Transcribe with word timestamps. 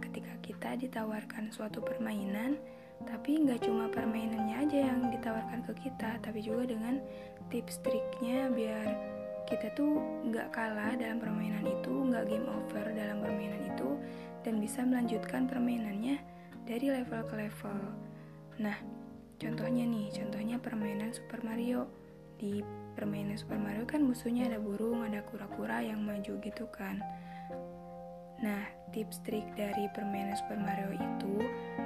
ketika 0.00 0.32
kita 0.40 0.70
ditawarkan 0.80 1.52
suatu 1.52 1.84
permainan, 1.84 2.56
tapi 3.04 3.40
nggak 3.40 3.64
cuma 3.64 3.88
permainannya 3.88 4.56
aja 4.66 4.78
yang 4.92 5.08
ditawarkan 5.08 5.64
ke 5.68 5.72
kita, 5.88 6.20
tapi 6.20 6.44
juga 6.44 6.68
dengan 6.68 7.00
tips 7.48 7.80
triknya 7.80 8.52
biar 8.52 8.86
kita 9.48 9.72
tuh 9.74 10.00
nggak 10.28 10.52
kalah 10.52 10.94
dalam 10.96 11.18
permainan 11.18 11.64
itu, 11.64 11.90
nggak 11.90 12.28
game 12.28 12.48
over 12.48 12.86
dalam 12.92 13.18
permainan 13.24 13.62
itu, 13.66 13.96
dan 14.46 14.60
bisa 14.60 14.84
melanjutkan 14.84 15.48
permainannya 15.48 16.20
dari 16.68 16.86
level 16.92 17.24
ke 17.26 17.34
level. 17.34 17.78
Nah, 18.60 18.76
contohnya 19.40 19.84
nih, 19.88 20.12
contohnya 20.12 20.56
permainan 20.60 21.10
Super 21.10 21.40
Mario. 21.42 21.88
Di 22.40 22.64
permainan 22.96 23.36
Super 23.36 23.60
Mario 23.60 23.84
kan 23.84 24.00
musuhnya 24.00 24.48
ada 24.48 24.56
burung, 24.56 25.04
ada 25.04 25.20
kura-kura 25.28 25.84
yang 25.84 26.00
maju 26.00 26.40
gitu 26.40 26.64
kan. 26.72 27.00
Nah, 28.40 28.64
tips 28.96 29.20
trik 29.22 29.44
dari 29.52 29.86
permainan 29.92 30.32
Super 30.32 30.56
Mario 30.56 30.96
itu 30.96 31.34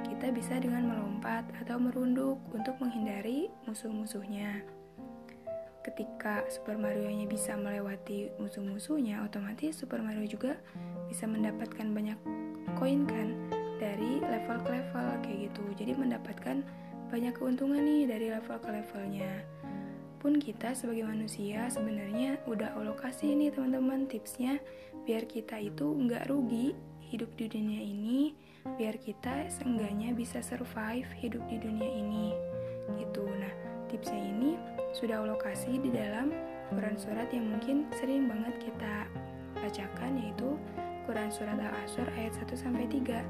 kita 0.07 0.31
bisa 0.31 0.55
dengan 0.55 0.87
melompat 0.87 1.43
atau 1.59 1.75
merunduk 1.75 2.39
untuk 2.55 2.79
menghindari 2.79 3.51
musuh-musuhnya. 3.67 4.63
Ketika 5.83 6.47
Super 6.49 6.79
Mario-nya 6.79 7.29
bisa 7.29 7.53
melewati 7.53 8.33
musuh-musuhnya, 8.41 9.21
otomatis 9.21 9.77
Super 9.77 10.01
Mario 10.01 10.25
juga 10.25 10.57
bisa 11.11 11.29
mendapatkan 11.29 11.91
banyak 11.93 12.17
koin 12.79 13.05
kan 13.05 13.35
dari 13.77 14.23
level 14.23 14.57
ke 14.65 14.69
level 14.71 15.07
kayak 15.21 15.39
gitu. 15.51 15.63
Jadi 15.77 15.91
mendapatkan 15.93 16.63
banyak 17.11 17.37
keuntungan 17.37 17.85
nih 17.85 18.09
dari 18.09 18.27
level 18.33 18.57
ke 18.57 18.69
levelnya 18.71 19.45
pun 20.17 20.39
kita 20.41 20.73
sebagai 20.73 21.05
manusia 21.05 21.67
sebenarnya 21.67 22.39
udah 22.49 22.75
alokasi 22.79 23.35
nih 23.35 23.51
teman-teman 23.51 24.07
tipsnya 24.07 24.57
biar 25.05 25.27
kita 25.29 25.59
itu 25.61 25.85
nggak 25.85 26.31
rugi 26.31 26.73
hidup 27.05 27.29
di 27.37 27.45
dunia 27.45 27.81
ini 27.83 28.33
biar 28.75 28.97
kita 28.97 29.45
seenggaknya 29.51 30.15
bisa 30.17 30.41
survive 30.41 31.05
hidup 31.21 31.43
di 31.45 31.61
dunia 31.61 31.89
ini 31.89 32.33
gitu 32.97 33.23
nah 33.27 33.53
tipsnya 33.87 34.17
ini 34.17 34.57
sudah 34.95 35.21
alokasi 35.21 35.77
di 35.77 35.93
dalam 35.93 36.33
Quran 36.73 36.97
surat 36.97 37.29
yang 37.29 37.51
mungkin 37.53 37.85
sering 37.93 38.25
banget 38.25 38.71
kita 38.71 39.05
bacakan 39.59 40.17
yaitu 40.17 40.57
Quran 41.05 41.29
surat 41.29 41.61
Al-Asr 41.61 42.09
ayat 42.17 42.33
1 42.33 42.57
sampai 42.57 42.89
3. 42.89 43.21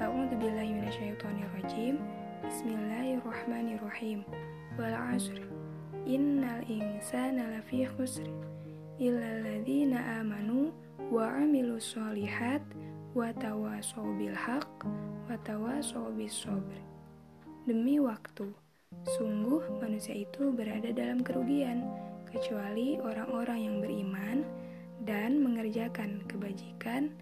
A'udzubillahi 0.00 0.72
minasyaitonirrajim. 0.80 2.00
Bismillahirrahmanirrahim. 2.40 4.24
Wal 4.80 4.96
'asr 4.96 5.49
innal 6.10 6.66
insana 6.66 7.46
lafi 7.54 7.86
khusr 7.86 8.26
illa 8.98 9.22
alladzina 9.38 10.18
amanu 10.18 10.74
wa 11.14 11.30
amilu 11.38 11.78
sholihat 11.78 12.58
wa 13.14 13.30
tawasaw 13.38 14.02
bil 14.18 14.34
wa 14.34 15.36
tawasaw 15.46 16.10
bis 16.18 16.34
sabr 16.34 16.82
demi 17.62 18.02
waktu 18.02 18.50
sungguh 19.14 19.62
manusia 19.78 20.26
itu 20.26 20.50
berada 20.50 20.90
dalam 20.90 21.22
kerugian 21.22 21.86
kecuali 22.26 22.98
orang-orang 22.98 23.58
yang 23.70 23.76
beriman 23.78 24.42
dan 25.06 25.38
mengerjakan 25.38 26.26
kebajikan 26.26 27.14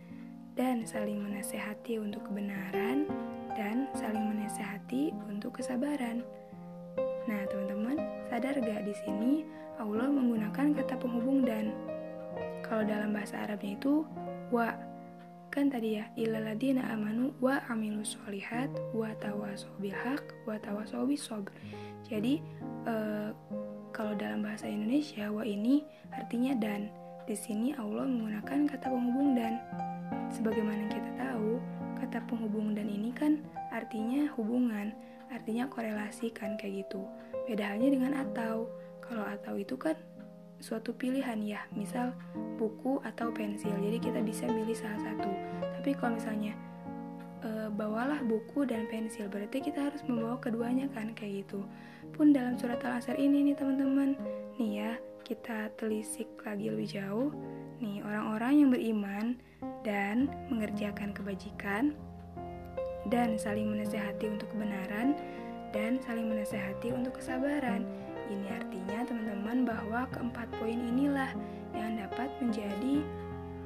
dan 0.57 0.83
saling 0.89 1.21
menasehati 1.23 2.01
untuk 2.01 2.25
kebenaran 2.27 3.07
dan 3.55 3.87
saling 3.95 4.27
menasehati 4.35 5.15
untuk 5.31 5.59
kesabaran. 5.59 6.27
Nah, 7.29 7.45
teman-teman, 7.45 8.01
sadar 8.33 8.57
gak 8.57 8.89
di 8.89 8.95
sini 9.05 9.33
Allah 9.77 10.09
menggunakan 10.09 10.73
kata 10.81 10.97
penghubung 10.97 11.45
dan. 11.45 11.77
Kalau 12.65 12.89
dalam 12.89 13.13
bahasa 13.13 13.45
Arabnya 13.45 13.77
itu 13.77 14.09
wa 14.49 14.73
kan 15.49 15.69
tadi 15.73 15.97
ya 15.97 16.05
ilaladina 16.17 16.85
amanu 16.93 17.33
wa 17.41 17.61
amilu 17.73 18.05
solihat 18.05 18.69
wa 18.93 19.09
tawasau 19.17 19.73
bilhaq 19.77 20.25
wa 20.49 20.57
tawasau 20.57 21.05
bisob. 21.05 21.53
Jadi 22.09 22.41
eh, 22.89 23.31
kalau 23.93 24.17
dalam 24.17 24.41
bahasa 24.41 24.65
Indonesia 24.65 25.29
wa 25.29 25.45
ini 25.45 25.85
artinya 26.17 26.57
dan. 26.57 26.89
Di 27.29 27.37
sini 27.37 27.77
Allah 27.77 28.09
menggunakan 28.09 28.73
kata 28.73 28.89
penghubung 28.89 29.37
dan. 29.37 29.61
Sebagaimana 30.33 30.89
kita 30.89 31.13
tahu, 31.21 31.61
kata 32.01 32.25
penghubung 32.25 32.73
dan 32.73 32.89
ini 32.89 33.13
kan 33.13 33.45
artinya 33.69 34.33
hubungan 34.33 34.97
artinya 35.33 35.69
korelasi 35.69 36.33
kan 36.33 36.57
kayak 36.57 36.87
gitu. 36.87 37.05
Beda 37.49 37.75
halnya 37.75 37.89
dengan 37.93 38.13
atau. 38.17 38.69
Kalau 39.05 39.25
atau 39.25 39.57
itu 39.57 39.75
kan 39.81 39.97
suatu 40.61 40.93
pilihan 40.93 41.39
ya, 41.41 41.65
misal 41.73 42.13
buku 42.59 43.01
atau 43.07 43.33
pensil. 43.33 43.73
Jadi 43.79 43.99
kita 44.03 44.21
bisa 44.21 44.45
milih 44.51 44.77
salah 44.77 45.01
satu. 45.01 45.31
Tapi 45.81 45.97
kalau 45.97 46.19
misalnya 46.19 46.53
e, 47.41 47.73
bawalah 47.73 48.21
buku 48.27 48.69
dan 48.69 48.85
pensil, 48.91 49.31
berarti 49.31 49.65
kita 49.65 49.89
harus 49.89 50.03
membawa 50.05 50.37
keduanya 50.43 50.91
kan 50.93 51.15
kayak 51.17 51.47
gitu. 51.47 51.65
Pun 52.13 52.35
dalam 52.35 52.59
surat 52.59 52.83
Al-Asr 52.83 53.17
ini 53.17 53.49
nih 53.49 53.57
teman-teman, 53.57 54.19
nih 54.61 54.71
ya, 54.85 54.93
kita 55.25 55.73
telisik 55.79 56.29
lagi 56.45 56.69
lebih 56.69 56.89
jauh. 56.89 57.31
Nih, 57.79 58.03
orang-orang 58.03 58.53
yang 58.59 58.69
beriman 58.75 59.27
dan 59.87 60.27
mengerjakan 60.51 61.15
kebajikan 61.15 61.95
dan 63.09 63.41
saling 63.41 63.69
menasehati 63.73 64.29
untuk 64.29 64.49
kebenaran 64.53 65.17
dan 65.73 66.01
saling 66.05 66.29
menasehati 66.29 66.93
untuk 66.93 67.21
kesabaran. 67.21 67.85
Ini 68.29 68.47
artinya 68.61 69.09
teman-teman 69.09 69.65
bahwa 69.65 70.05
keempat 70.13 70.49
poin 70.61 70.77
inilah 70.77 71.33
yang 71.73 71.97
dapat 71.97 72.29
menjadi 72.41 73.01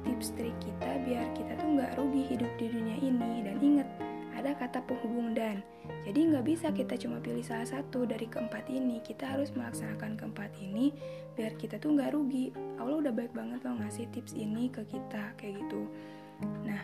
tips 0.03 0.35
trik 0.35 0.55
kita 0.59 0.99
biar 1.03 1.31
kita 1.35 1.55
tuh 1.59 1.79
nggak 1.79 1.95
rugi 1.99 2.23
hidup 2.31 2.51
di 2.59 2.67
dunia 2.71 2.97
ini. 2.99 3.43
Dan 3.43 3.59
ingat 3.59 3.87
ada 4.35 4.55
kata 4.55 4.83
penghubung 4.87 5.35
dan. 5.35 5.63
Jadi 6.07 6.31
nggak 6.31 6.45
bisa 6.47 6.67
kita 6.71 6.95
cuma 6.99 7.19
pilih 7.19 7.43
salah 7.43 7.67
satu 7.67 8.07
dari 8.07 8.27
keempat 8.27 8.67
ini. 8.71 9.03
Kita 9.03 9.35
harus 9.35 9.51
melaksanakan 9.51 10.19
keempat 10.19 10.51
ini 10.59 10.95
biar 11.35 11.55
kita 11.59 11.79
tuh 11.79 11.95
nggak 11.95 12.15
rugi. 12.15 12.51
Allah 12.79 13.03
udah 13.03 13.13
baik 13.15 13.35
banget 13.35 13.63
loh 13.67 13.75
ngasih 13.79 14.07
tips 14.15 14.35
ini 14.35 14.71
ke 14.71 14.83
kita 14.87 15.35
kayak 15.35 15.59
gitu. 15.63 15.87
Nah 16.63 16.83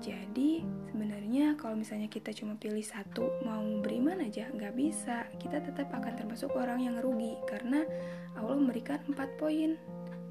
jadi 0.00 0.64
sebenarnya 0.88 1.60
kalau 1.60 1.76
misalnya 1.76 2.08
kita 2.08 2.32
cuma 2.32 2.56
pilih 2.56 2.80
satu 2.80 3.28
mau 3.44 3.60
beriman 3.84 4.24
aja 4.24 4.48
nggak 4.48 4.72
bisa. 4.72 5.28
Kita 5.36 5.60
tetap 5.60 5.92
akan 5.92 6.16
termasuk 6.16 6.56
orang 6.56 6.80
yang 6.80 6.96
rugi 7.04 7.36
karena 7.44 7.84
Allah 8.32 8.56
memberikan 8.56 8.96
empat 9.04 9.28
poin 9.36 9.76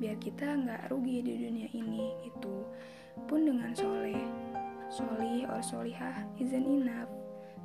biar 0.01 0.17
kita 0.17 0.57
nggak 0.57 0.89
rugi 0.89 1.21
di 1.21 1.33
dunia 1.37 1.69
ini 1.77 2.17
itu. 2.25 2.65
Pun 3.29 3.45
dengan 3.45 3.69
soleh, 3.77 4.25
solih 4.89 5.45
or 5.53 5.61
solihah 5.61 6.25
isn't 6.41 6.65
enough. 6.65 7.13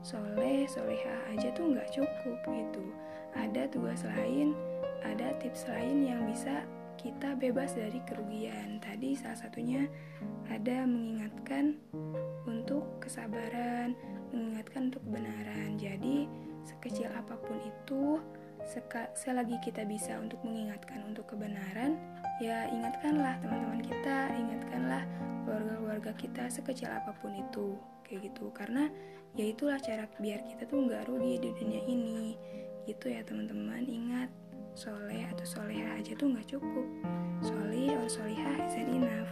Soleh, 0.05 0.69
solehah 0.69 1.33
aja 1.33 1.49
tuh 1.57 1.73
nggak 1.73 1.89
cukup 1.89 2.39
gitu. 2.53 2.85
Ada 3.33 3.73
tugas 3.73 4.05
lain, 4.05 4.53
ada 5.01 5.33
tips 5.41 5.65
lain 5.73 6.05
yang 6.05 6.21
bisa 6.29 6.69
kita 7.01 7.37
bebas 7.39 7.75
dari 7.75 8.01
kerugian. 8.07 8.79
Tadi 8.83 9.15
salah 9.19 9.39
satunya 9.39 9.87
ada 10.51 10.87
mengingatkan 10.87 11.79
untuk 12.45 13.01
kesabaran, 13.03 13.97
mengingatkan 14.31 14.93
untuk 14.93 15.03
kebenaran. 15.07 15.77
Jadi, 15.79 16.27
sekecil 16.65 17.13
apa 17.13 17.37
pun 17.37 17.61
itu, 17.61 18.19
selagi 19.19 19.61
kita 19.61 19.85
bisa 19.85 20.17
untuk 20.17 20.41
mengingatkan 20.41 21.05
untuk 21.05 21.29
kebenaran, 21.29 22.01
ya 22.41 22.65
ingatkanlah 22.73 23.37
teman-teman 23.45 23.85
kita, 23.85 24.33
ingatkanlah 24.33 25.05
keluarga-keluarga 25.45 26.13
kita 26.17 26.49
sekecil 26.49 26.89
apa 26.89 27.13
pun 27.21 27.37
itu, 27.37 27.77
kayak 28.09 28.33
gitu. 28.33 28.49
Karena 28.57 28.89
ya 29.37 29.45
itulah 29.45 29.77
cara 29.77 30.09
biar 30.17 30.41
kita 30.49 30.65
tuh 30.65 30.81
nggak 30.89 31.13
rugi 31.13 31.45
di 31.45 31.51
dunia 31.53 31.83
ini, 31.85 32.33
gitu 32.89 33.13
ya 33.13 33.21
teman-teman. 33.21 33.85
Ingat, 33.85 34.33
soleh 34.75 35.23
atau 35.31 35.47
soleha 35.47 35.99
aja 35.99 36.13
tuh 36.19 36.35
nggak 36.35 36.47
cukup. 36.51 36.87
Soleh 37.43 37.95
or 37.95 38.11
solihah 38.11 38.59
isn't 38.67 38.91
enough 38.91 39.31